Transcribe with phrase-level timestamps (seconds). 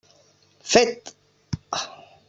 [0.71, 1.13] Fet!